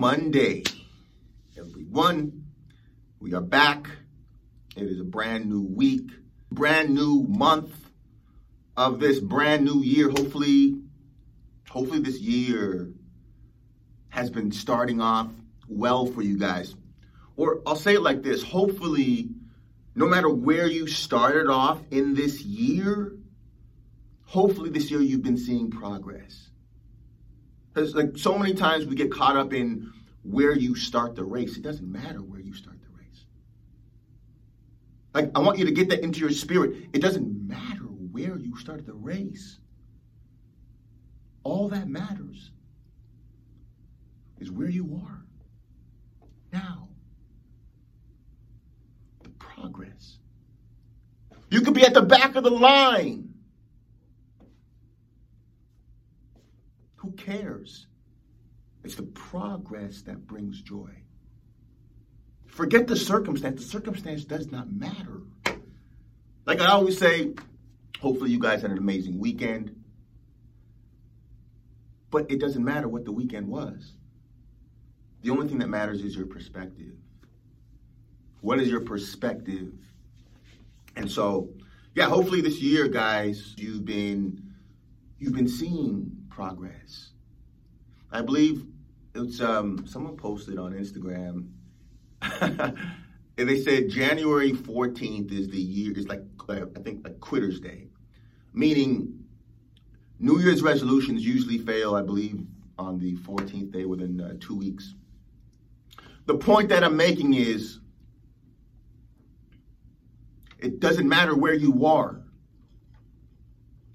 [0.00, 0.62] Monday,
[1.58, 2.46] everyone.
[3.20, 3.86] We are back.
[4.74, 6.10] It is a brand new week,
[6.50, 7.74] brand new month
[8.78, 10.08] of this brand new year.
[10.08, 10.80] Hopefully,
[11.68, 12.88] hopefully this year
[14.08, 15.28] has been starting off
[15.68, 16.74] well for you guys.
[17.36, 19.28] Or I'll say it like this, hopefully
[19.94, 23.18] no matter where you started off in this year,
[24.24, 26.49] hopefully this year you've been seeing progress.
[27.72, 29.92] Because like so many times we get caught up in
[30.22, 31.56] where you start the race.
[31.56, 33.24] It doesn't matter where you start the race.
[35.14, 36.88] Like I want you to get that into your spirit.
[36.92, 39.58] It doesn't matter where you start the race.
[41.42, 42.50] All that matters
[44.40, 45.22] is where you are
[46.52, 46.88] now.
[49.22, 50.18] The progress.
[51.50, 53.29] You could be at the back of the line.
[57.16, 57.86] Cares?
[58.84, 60.90] It's the progress that brings joy.
[62.46, 63.62] Forget the circumstance.
[63.62, 65.20] The circumstance does not matter.
[66.46, 67.34] Like I always say,
[68.00, 69.76] hopefully you guys had an amazing weekend.
[72.10, 73.92] But it doesn't matter what the weekend was.
[75.22, 76.94] The only thing that matters is your perspective.
[78.40, 79.72] What is your perspective?
[80.96, 81.50] And so,
[81.94, 84.54] yeah, hopefully this year, guys, you've been
[85.18, 87.10] you've been seeing progress.
[88.10, 88.64] I believe
[89.14, 91.50] it's um, someone posted on Instagram,
[93.36, 95.92] and they said January 14th is the year.
[95.94, 97.88] It's like uh, I think like Quitter's Day,
[98.54, 99.22] meaning
[100.18, 101.94] New Year's resolutions usually fail.
[101.94, 102.46] I believe
[102.78, 104.94] on the 14th day within uh, two weeks.
[106.24, 107.80] The point that I'm making is
[110.58, 112.22] it doesn't matter where you are.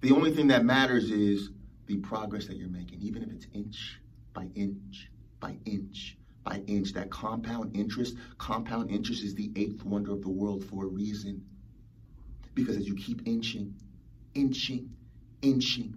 [0.02, 1.50] The only thing that matters is
[1.88, 4.00] the progress that you're making, even if it's inch
[4.34, 6.94] by inch by inch by inch.
[6.94, 11.46] That compound interest, compound interest is the eighth wonder of the world for a reason.
[12.54, 13.76] Because as you keep inching,
[14.34, 14.92] inching,
[15.42, 15.96] inching,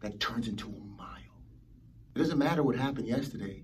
[0.00, 1.08] that turns into a mile.
[2.14, 3.62] It doesn't matter what happened yesterday,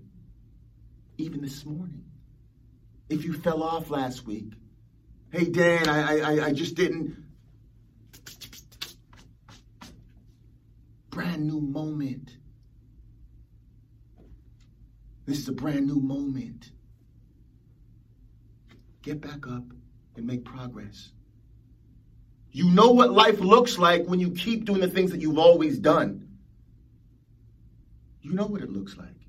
[1.17, 2.05] even this morning.
[3.09, 4.53] If you fell off last week,
[5.31, 7.24] hey Dan, I I, I just didn't
[11.15, 12.35] brand new moment.
[15.25, 16.71] This is a brand new moment.
[19.01, 19.63] Get back up
[20.17, 21.13] and make progress.
[22.51, 25.79] You know what life looks like when you keep doing the things that you've always
[25.79, 26.27] done.
[28.21, 29.21] You know what it looks like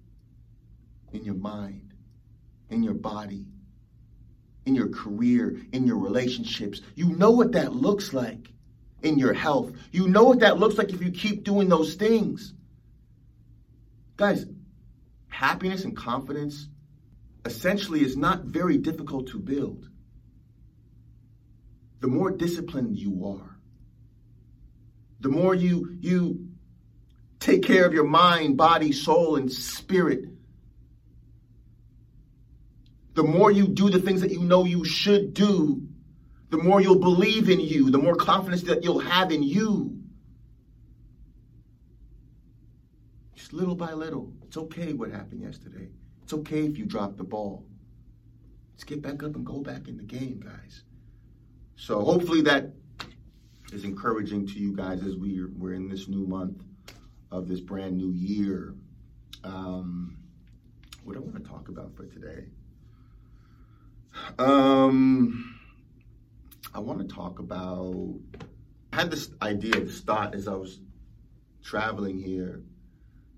[1.12, 1.94] in your mind,
[2.68, 3.46] in your body,
[4.64, 6.80] in your career, in your relationships.
[6.96, 8.48] You know what that looks like
[9.02, 9.72] in your health.
[9.92, 12.52] You know what that looks like if you keep doing those things.
[14.16, 14.46] Guys,
[15.28, 16.68] happiness and confidence
[17.44, 19.88] essentially is not very difficult to build.
[22.00, 23.58] The more disciplined you are,
[25.20, 26.48] the more you you
[27.40, 30.24] take care of your mind, body, soul, and spirit,
[33.14, 35.88] the more you do the things that you know you should do,
[36.50, 40.00] the more you'll believe in you, the more confidence that you'll have in you.
[43.34, 44.32] Just little by little.
[44.46, 45.88] It's okay what happened yesterday.
[46.22, 47.64] It's okay if you drop the ball.
[48.72, 50.82] Let's get back up and go back in the game, guys.
[51.76, 52.72] So hopefully that
[53.72, 56.62] is encouraging to you guys as we are, we're in this new month
[57.30, 58.74] of this brand new year.
[59.44, 60.16] Um,
[61.04, 62.46] what I want to talk about for today?
[64.38, 65.58] Um,
[66.76, 68.20] I want to talk about.
[68.92, 70.78] I had this idea, this thought as I was
[71.64, 72.60] traveling here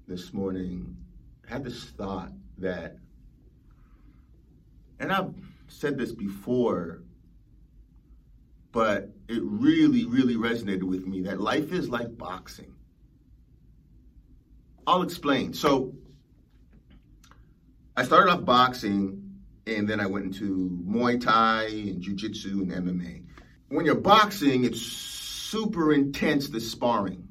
[0.08, 0.96] this morning.
[1.48, 2.96] I had this thought that,
[4.98, 5.36] and I've
[5.68, 7.04] said this before,
[8.72, 12.74] but it really, really resonated with me that life is like boxing.
[14.84, 15.54] I'll explain.
[15.54, 15.94] So,
[17.96, 19.27] I started off boxing
[19.68, 23.22] and then I went into Muay Thai and Jiu Jitsu and MMA
[23.68, 27.28] when you're boxing, it's super intense, the sparring.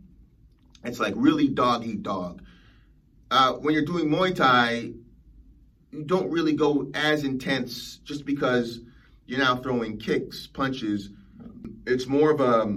[0.84, 2.42] It's like really dog eat dog.
[3.30, 4.92] Uh, when you're doing Muay Thai,
[5.92, 8.80] you don't really go as intense just because
[9.26, 11.10] you're now throwing kicks, punches.
[11.86, 12.76] It's more of a,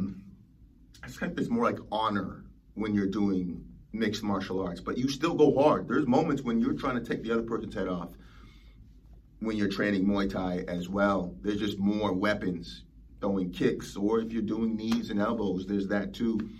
[1.04, 5.08] it's kind of it's more like honor when you're doing mixed martial arts, but you
[5.08, 5.86] still go hard.
[5.86, 8.08] There's moments when you're trying to take the other person's head off
[9.40, 11.34] when you're training Muay Thai as well.
[11.42, 12.84] There's just more weapons
[13.20, 16.50] throwing kicks, or if you're doing knees and elbows, there's that too.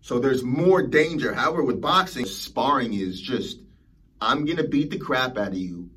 [0.00, 1.34] So there's more danger.
[1.34, 3.58] However, with boxing, sparring is just,
[4.20, 5.90] I'm going to beat the crap out of you.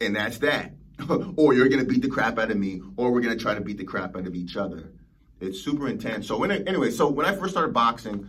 [0.00, 0.72] And that's that.
[1.36, 3.54] or you're going to beat the crap out of me, or we're going to try
[3.54, 4.92] to beat the crap out of each other.
[5.40, 6.26] It's super intense.
[6.26, 8.28] So, when, anyway, so when I first started boxing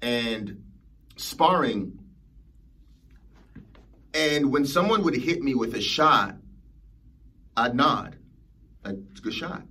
[0.00, 0.64] and
[1.16, 1.98] sparring,
[4.14, 6.36] and when someone would hit me with a shot,
[7.56, 8.16] I'd nod.
[8.84, 9.62] Like, it's a good shot.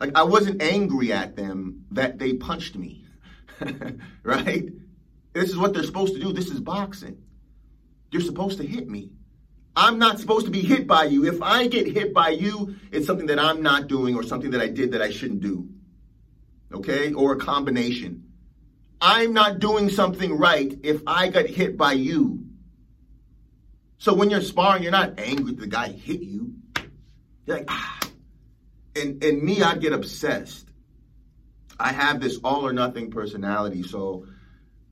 [0.00, 3.04] Like, I wasn't angry at them that they punched me,
[4.22, 4.68] right?
[5.32, 6.32] This is what they're supposed to do.
[6.32, 7.18] This is boxing.
[8.10, 9.10] You're supposed to hit me.
[9.76, 11.24] I'm not supposed to be hit by you.
[11.24, 14.60] If I get hit by you, it's something that I'm not doing or something that
[14.60, 15.68] I did that I shouldn't do.
[16.72, 17.12] Okay?
[17.12, 18.24] Or a combination.
[19.00, 22.47] I'm not doing something right if I got hit by you.
[23.98, 26.54] So when you're sparring, you're not angry the guy hit you.
[27.46, 28.00] You're like, ah.
[28.96, 30.66] And, and me, I'd get obsessed.
[31.78, 33.82] I have this all or nothing personality.
[33.82, 34.26] So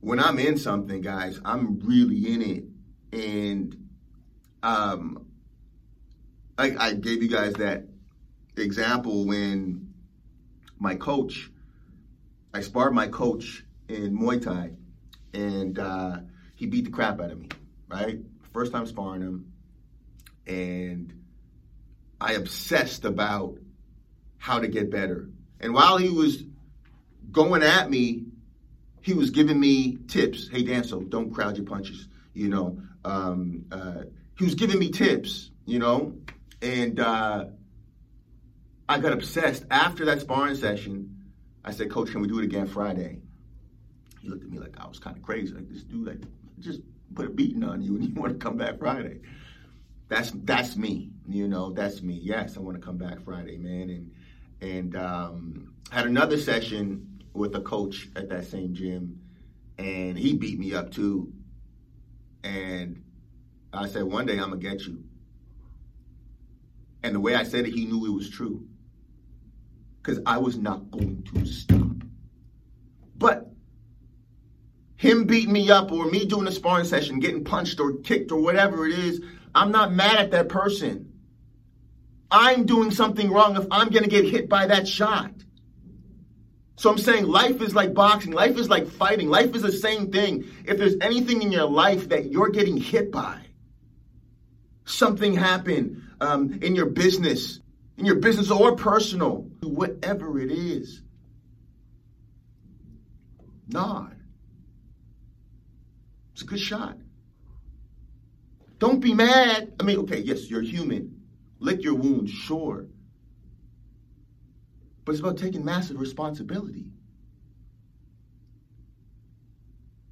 [0.01, 2.63] when I'm in something, guys, I'm really in it.
[3.11, 3.89] And
[4.63, 5.25] um,
[6.57, 7.85] I, I gave you guys that
[8.55, 9.93] example when
[10.79, 11.49] my coach,
[12.53, 14.71] I sparred my coach in Muay Thai,
[15.33, 16.17] and uh,
[16.55, 17.49] he beat the crap out of me,
[17.87, 18.19] right?
[18.57, 19.53] First time sparring him,
[20.47, 21.13] and
[22.19, 23.59] I obsessed about
[24.39, 25.29] how to get better.
[25.59, 26.43] And while he was
[27.31, 28.23] going at me,
[29.01, 30.47] he was giving me tips.
[30.47, 32.07] Hey, Dan, so don't crowd your punches.
[32.33, 34.05] You know, um, uh,
[34.39, 36.15] he was giving me tips, you know,
[36.59, 37.45] and uh,
[38.89, 39.65] I got obsessed.
[39.69, 41.15] After that sparring session,
[41.63, 43.19] I said, Coach, can we do it again Friday?
[44.19, 45.53] He looked at me like I was kind of crazy.
[45.53, 46.21] Like this dude, like
[46.57, 46.81] just
[47.13, 49.21] put a beating on you, and you want to come back Friday.
[50.09, 51.71] That's that's me, you know.
[51.71, 52.19] That's me.
[52.21, 53.89] Yes, I want to come back Friday, man.
[53.89, 54.11] And
[54.61, 59.19] and um, had another session with a coach at that same gym,
[59.77, 61.31] and he beat me up too.
[62.43, 63.03] And
[63.73, 65.03] I said, one day I'm gonna get you.
[67.03, 68.65] And the way I said it, he knew it was true.
[70.01, 71.77] Because I was not going to stop.
[74.97, 78.41] Him beating me up or me doing a sparring session, getting punched or kicked or
[78.41, 79.21] whatever it is,
[79.53, 81.13] I'm not mad at that person.
[82.29, 85.31] I'm doing something wrong if I'm going to get hit by that shot.
[86.77, 88.33] So I'm saying life is like boxing.
[88.33, 89.29] Life is like fighting.
[89.29, 90.45] Life is the same thing.
[90.65, 93.39] If there's anything in your life that you're getting hit by,
[94.85, 97.59] something happened um, in your business,
[97.97, 101.01] in your business or personal, whatever it is,
[103.67, 104.16] nod.
[106.37, 106.95] It's a good shot.
[108.77, 109.73] Don't be mad.
[109.79, 111.19] I mean, okay, yes, you're human.
[111.57, 112.85] Lick your wounds, sure.
[115.03, 116.85] But it's about taking massive responsibility.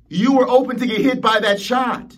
[0.09, 2.17] You were open to get hit by that shot.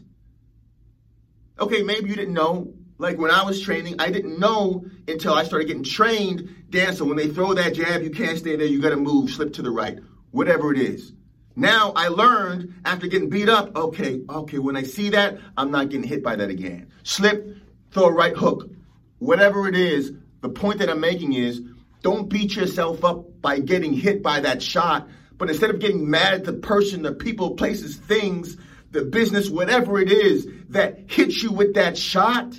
[1.60, 2.76] Okay, maybe you didn't know.
[2.98, 6.64] Like when I was training, I didn't know until I started getting trained.
[6.70, 8.68] Dancer, when they throw that jab, you can't stay there.
[8.68, 10.00] You got to move, slip to the right,
[10.32, 11.12] whatever it is.
[11.58, 15.90] Now I learned after getting beat up, okay, okay, when I see that, I'm not
[15.90, 16.92] getting hit by that again.
[17.02, 17.58] Slip,
[17.90, 18.70] throw a right hook,
[19.18, 20.14] whatever it is.
[20.42, 21.60] The point that I'm making is
[22.04, 25.10] don't beat yourself up by getting hit by that shot,
[25.40, 28.56] but instead of getting mad at the person, the people, places, things,
[28.92, 32.54] the business, whatever it is that hits you with that shot,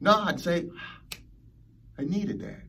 [0.00, 1.00] no, I'd say, ah,
[1.98, 2.62] I needed that.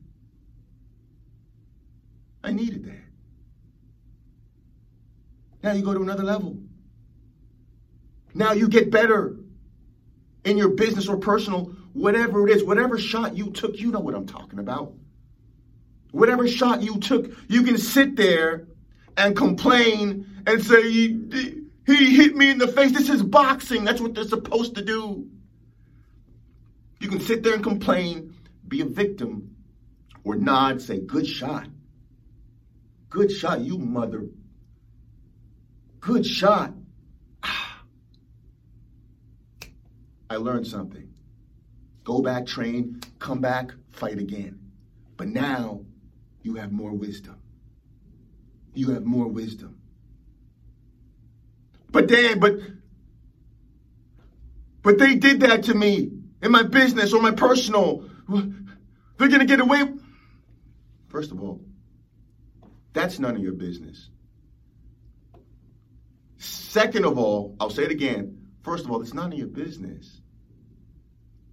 [2.42, 3.04] I needed that.
[5.64, 6.58] Now you go to another level.
[8.34, 9.34] Now you get better
[10.44, 14.14] in your business or personal, whatever it is, whatever shot you took, you know what
[14.14, 14.92] I'm talking about.
[16.10, 18.66] Whatever shot you took, you can sit there
[19.16, 22.92] and complain and say, he, he hit me in the face.
[22.92, 23.84] This is boxing.
[23.84, 25.26] That's what they're supposed to do.
[27.00, 28.34] You can sit there and complain,
[28.68, 29.56] be a victim,
[30.24, 31.68] or nod, say, good shot.
[33.08, 34.26] Good shot, you mother.
[36.04, 36.74] Good shot.
[40.28, 41.08] I learned something.
[42.04, 44.60] Go back, train, come back, fight again.
[45.16, 45.80] But now
[46.42, 47.40] you have more wisdom.
[48.74, 49.78] You have more wisdom.
[51.90, 52.58] But Dan, but
[54.82, 56.10] but they did that to me
[56.42, 58.04] in my business or my personal.
[58.28, 59.84] They're gonna get away.
[61.08, 61.62] First of all,
[62.92, 64.10] that's none of your business.
[66.74, 68.36] Second of all, I'll say it again.
[68.64, 70.22] First of all, it's none of your business.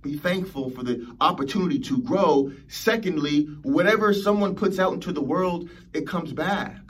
[0.02, 2.52] Be thankful for the opportunity to grow.
[2.68, 6.82] Secondly, whatever someone puts out into the world, it comes back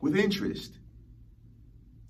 [0.00, 0.78] with interest.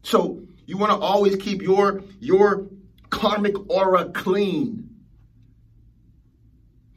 [0.04, 2.68] So You want to always keep your your
[3.10, 4.90] karmic aura clean.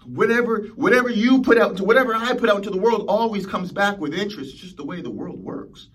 [0.06, 3.98] Whatever whatever you put out whatever I put out into the world always comes back
[3.98, 4.54] with interest.
[4.54, 5.90] It's just the way the world works.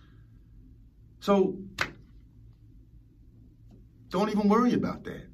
[1.21, 1.57] So
[4.13, 5.27] don't even worry about that.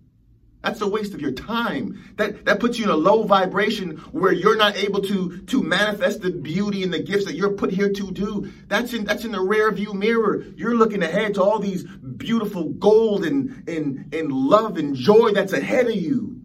[0.62, 2.12] That's a waste of your time.
[2.16, 6.20] That that puts you in a low vibration where you're not able to to manifest
[6.23, 8.52] the beauty and the gifts that you're put here to do.
[8.68, 10.44] That's in that's in the rear view mirror.
[10.56, 15.52] You're looking ahead to all these beautiful gold and and, and love and joy that's
[15.52, 16.42] ahead of you.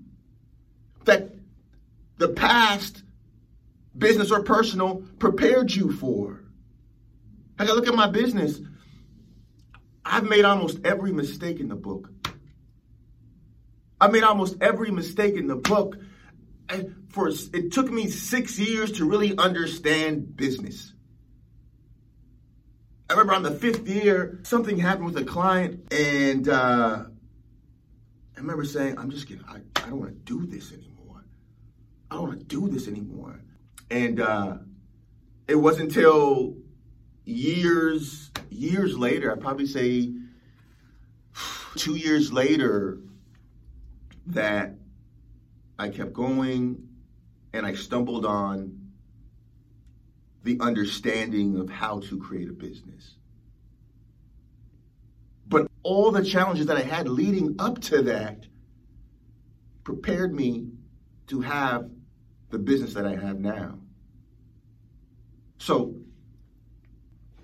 [1.05, 1.35] That
[2.17, 3.03] the past,
[3.97, 6.43] business or personal, prepared you for.
[7.57, 8.59] I gotta look at my business.
[10.05, 12.12] I've made almost every mistake in the book.
[14.03, 15.95] I made almost every mistake in the book.
[16.67, 20.91] And for it took me six years to really understand business.
[23.09, 27.05] I remember on the fifth year, something happened with a client, and uh,
[28.35, 29.45] I remember saying, "I'm just kidding.
[29.47, 31.23] I, I don't want to do this anymore.
[32.11, 33.39] I don't want to do this anymore."
[33.89, 34.57] And uh,
[35.47, 36.57] it wasn't until
[37.23, 40.13] years years later, I'd probably say
[41.77, 42.99] two years later,
[44.27, 44.75] that
[45.77, 46.87] I kept going
[47.53, 48.79] and I stumbled on
[50.43, 53.15] the understanding of how to create a business.
[55.47, 58.45] But all the challenges that I had leading up to that
[59.83, 60.69] prepared me
[61.27, 61.89] to have
[62.49, 63.79] the business that I have now.
[65.57, 65.95] So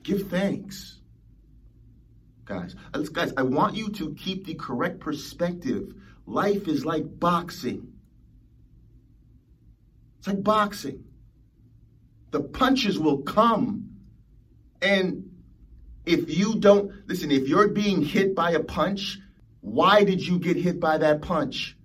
[0.04, 1.00] give thanks.
[2.46, 2.76] Guys,
[3.14, 5.94] guys, I want you to keep the correct perspective
[6.30, 7.92] Life is like boxing.
[10.20, 11.06] It's like boxing.
[12.30, 13.96] The punches will come.
[14.80, 15.32] And
[16.06, 19.18] if you don't, listen, if you're being hit by a punch,
[19.62, 21.76] why did you get hit by that punch?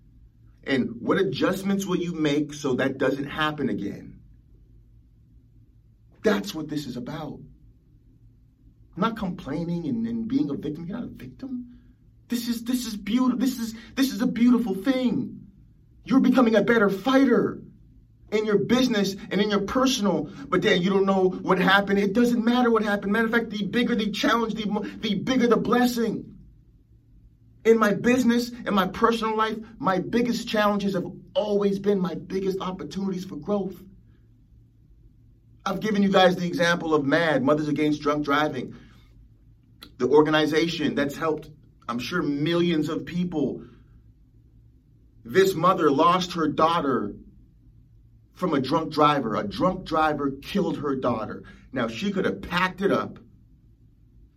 [0.64, 4.20] And what adjustments will you make so that doesn't happen again?
[6.22, 7.40] That's what this is about.
[8.94, 10.84] I'm not complaining and, and being a victim.
[10.86, 11.73] You're not a victim.
[12.34, 13.38] This is this is beautiful.
[13.38, 15.46] This is this is a beautiful thing.
[16.04, 17.62] You're becoming a better fighter
[18.32, 20.28] in your business and in your personal.
[20.48, 22.00] But then you don't know what happened.
[22.00, 23.12] It doesn't matter what happened.
[23.12, 24.66] Matter of fact, the bigger the challenge, the
[24.98, 26.34] the bigger the blessing.
[27.64, 32.60] In my business and my personal life, my biggest challenges have always been my biggest
[32.60, 33.80] opportunities for growth.
[35.64, 38.74] I've given you guys the example of MADD, Mothers Against Drunk Driving,
[39.98, 41.48] the organization that's helped
[41.88, 43.62] I'm sure millions of people.
[45.24, 47.14] This mother lost her daughter
[48.34, 49.36] from a drunk driver.
[49.36, 51.44] A drunk driver killed her daughter.
[51.72, 53.18] Now, she could have packed it up,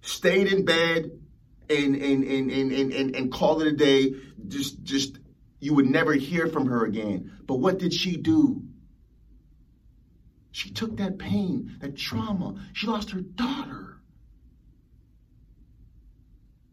[0.01, 1.11] stayed in bed,
[1.69, 4.13] and, and, and, and, and, and, and called it a day.
[4.47, 5.19] Just, just,
[5.59, 7.37] you would never hear from her again.
[7.45, 8.63] But what did she do?
[10.51, 12.55] She took that pain, that trauma.
[12.73, 13.96] She lost her daughter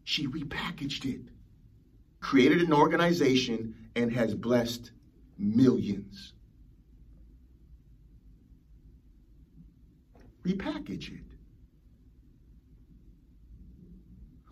[0.05, 1.21] she repackaged it,
[2.21, 4.91] created an organization, and has blessed
[5.37, 6.33] millions.
[10.45, 11.23] Repackage it.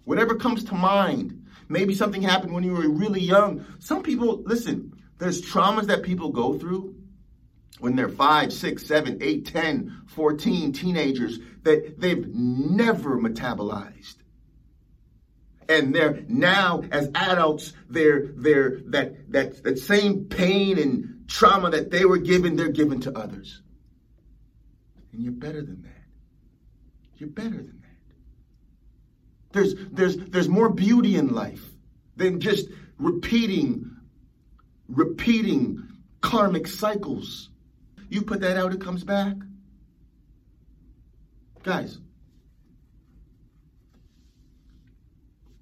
[0.05, 1.45] Whatever comes to mind.
[1.69, 3.65] Maybe something happened when you were really young.
[3.79, 6.95] Some people, listen, there's traumas that people go through
[7.79, 14.22] when they're 5, 6, 7, 8, 10, 14, teenagers that they've never metabolized
[15.69, 21.91] and they're now as adults they're they're that that that same pain and trauma that
[21.91, 23.61] they were given they're given to others.
[25.11, 25.89] And you're better than that.
[27.17, 27.83] You're better than that.
[29.51, 31.63] There's there's there's more beauty in life
[32.15, 32.67] than just
[32.97, 33.91] repeating
[34.87, 35.87] repeating
[36.21, 37.49] karmic cycles.
[38.09, 39.35] You put that out it comes back.
[41.63, 41.99] Guys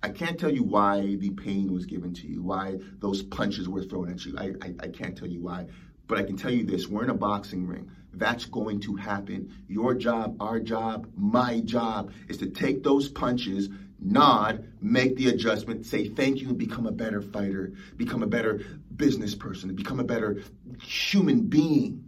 [0.04, 3.84] I can't tell you why the pain was given to you, why those punches were
[3.84, 4.36] thrown at you.
[4.38, 5.68] I, I, I, can't tell you why.
[6.08, 7.92] But I can tell you this we're in a boxing ring.
[8.14, 9.54] That's going to happen.
[9.68, 15.86] Your job, our job, my job is to take those punches, nod, make the adjustment,
[15.86, 18.62] say thank you, and become a better fighter, become a better
[18.96, 20.42] business person, become a better
[20.82, 22.04] human being.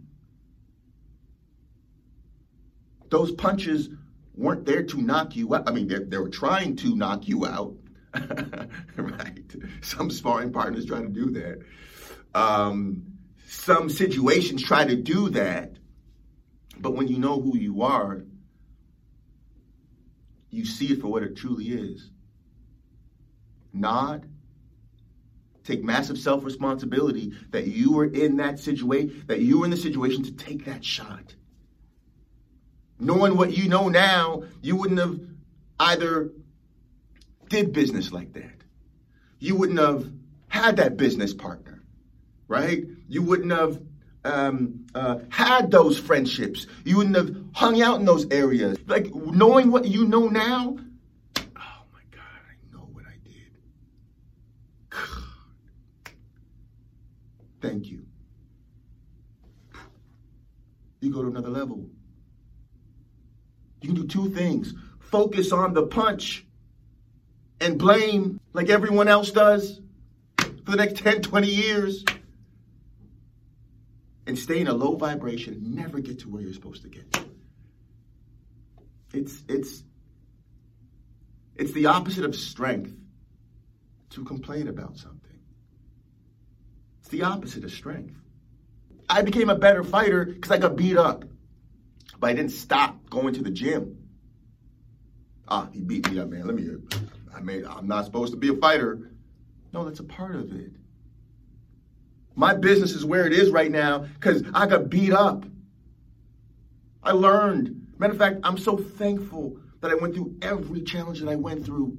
[3.08, 3.88] Those punches
[4.34, 5.68] weren't there to knock you out.
[5.68, 7.76] I mean, they, they were trying to knock you out
[8.96, 9.54] right?
[9.82, 11.62] Some sparring partners try to do that.
[12.34, 13.04] Um,
[13.46, 15.76] some situations try to do that.
[16.78, 18.24] But when you know who you are,
[20.50, 22.10] you see it for what it truly is.
[23.72, 24.28] nod,
[25.64, 29.76] take massive self responsibility that you were in that situation, that you were in the
[29.76, 31.34] situation to take that shot.
[33.00, 35.20] Knowing what you know now, you wouldn't have
[35.80, 36.32] either
[37.54, 38.62] did business like that.
[39.38, 40.10] You wouldn't have
[40.48, 41.84] had that business partner,
[42.48, 42.84] right?
[43.08, 43.80] You wouldn't have
[44.24, 46.66] um, uh, had those friendships.
[46.84, 48.76] You wouldn't have hung out in those areas.
[48.86, 50.76] Like knowing what you know now.
[51.38, 53.52] Oh my God, I know what I did.
[54.90, 55.00] God.
[57.62, 58.04] Thank you.
[61.00, 61.86] You go to another level.
[63.80, 66.43] You can do two things focus on the punch
[67.64, 69.80] and blame like everyone else does
[70.38, 72.04] for the next 10, 20 years
[74.26, 77.24] and stay in a low vibration, never get to where you're supposed to get.
[79.12, 79.82] It's it's
[81.56, 82.92] it's the opposite of strength
[84.10, 85.38] to complain about something.
[87.00, 88.14] It's the opposite of strength.
[89.08, 91.24] I became a better fighter because I got beat up.
[92.18, 93.98] But I didn't stop going to the gym.
[95.46, 96.46] Ah, he beat me up, man.
[96.46, 96.68] Let me
[97.34, 99.10] I mean, I'm not supposed to be a fighter.
[99.72, 100.70] No, that's a part of it.
[102.36, 105.44] My business is where it is right now because I got beat up.
[107.02, 107.86] I learned.
[107.98, 111.64] Matter of fact, I'm so thankful that I went through every challenge that I went
[111.64, 111.96] through.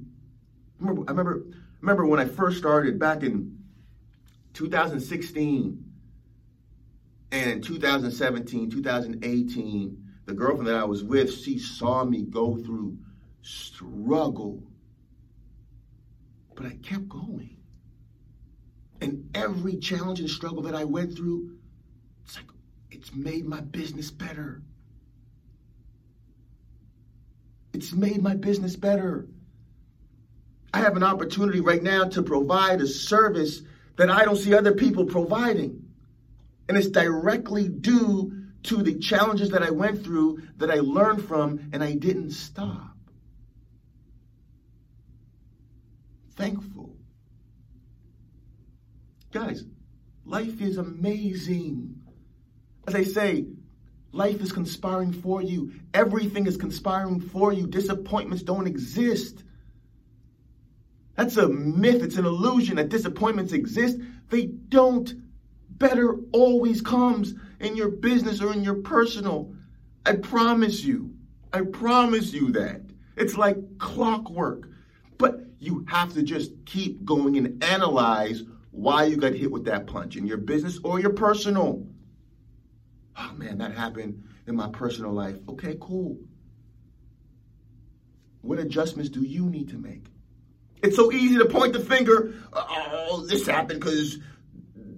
[0.80, 1.42] I remember, I remember,
[1.80, 3.58] remember when I first started back in
[4.54, 5.84] 2016
[7.32, 12.98] and in 2017, 2018, the girlfriend that I was with, she saw me go through
[13.42, 14.62] struggle.
[16.56, 17.56] But I kept going.
[19.00, 21.56] And every challenge and struggle that I went through,
[22.24, 22.46] it's like,
[22.90, 24.62] it's made my business better.
[27.74, 29.28] It's made my business better.
[30.72, 33.60] I have an opportunity right now to provide a service
[33.96, 35.82] that I don't see other people providing.
[36.68, 38.32] And it's directly due
[38.64, 42.95] to the challenges that I went through, that I learned from, and I didn't stop.
[46.36, 46.96] Thankful.
[49.32, 49.64] Guys,
[50.24, 51.96] life is amazing.
[52.86, 53.46] As I say,
[54.12, 55.72] life is conspiring for you.
[55.94, 57.66] Everything is conspiring for you.
[57.66, 59.42] Disappointments don't exist.
[61.16, 62.02] That's a myth.
[62.02, 63.98] It's an illusion that disappointments exist.
[64.30, 65.12] They don't.
[65.70, 69.54] Better always comes in your business or in your personal.
[70.04, 71.14] I promise you.
[71.52, 72.82] I promise you that.
[73.16, 74.68] It's like clockwork.
[75.18, 79.86] But you have to just keep going and analyze why you got hit with that
[79.86, 81.86] punch in your business or your personal.
[83.16, 85.36] Oh man, that happened in my personal life.
[85.48, 86.18] Okay, cool.
[88.42, 90.06] What adjustments do you need to make?
[90.82, 92.34] It's so easy to point the finger.
[92.52, 94.18] Oh, this happened because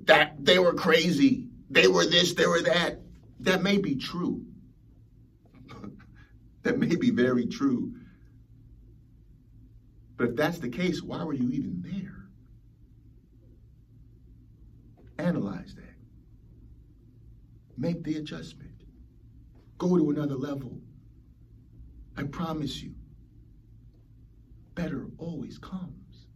[0.05, 1.47] that they were crazy.
[1.71, 3.01] They were this, they were that.
[3.41, 4.45] That may be true.
[6.63, 7.95] that may be very true.
[10.19, 12.27] But if that's the case, why were you even there?
[15.25, 15.85] Analyze that.
[17.77, 18.73] Make the adjustment.
[19.79, 20.81] Go to another level.
[22.17, 22.95] I promise you,
[24.75, 26.27] better always comes.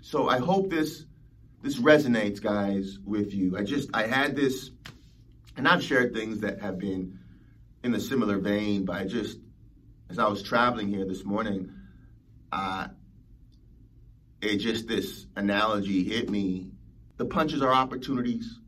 [0.00, 1.04] So I hope this
[1.62, 3.58] this resonates, guys, with you.
[3.58, 4.70] I just I had this,
[5.58, 7.18] and I've shared things that have been
[7.84, 9.38] in a similar vein, but I just
[10.10, 11.72] as I was traveling here this morning,
[12.52, 12.88] uh,
[14.40, 16.70] it just this analogy hit me.
[17.16, 18.58] The punches are opportunities.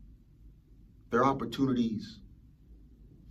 [1.09, 2.19] They're opportunities.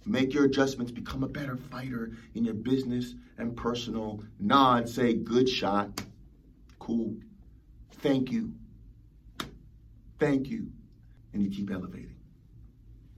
[0.06, 4.24] Make your adjustments, become a better fighter in your business and personal.
[4.38, 6.02] Nod, say, good shot.
[6.78, 7.16] Cool.
[7.98, 8.54] Thank you.
[10.18, 10.68] Thank you.
[11.32, 12.16] And you keep elevating,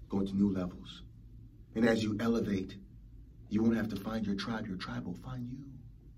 [0.08, 1.02] going to new levels.
[1.74, 2.76] And as you elevate,
[3.52, 5.58] you won't have to find your tribe, your tribe will find you.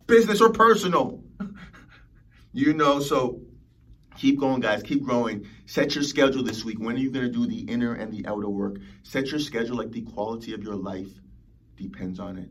[0.06, 1.22] Business or personal.
[2.56, 3.40] You know, so
[4.16, 4.84] keep going, guys.
[4.84, 5.44] Keep growing.
[5.66, 6.78] Set your schedule this week.
[6.78, 8.76] When are you going to do the inner and the outer work?
[9.02, 11.10] Set your schedule like the quality of your life
[11.76, 12.48] depends on it.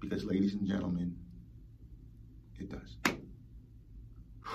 [0.00, 1.14] Because, ladies and gentlemen,
[2.58, 2.96] it does.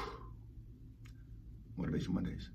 [1.78, 2.50] Motivation Mondays.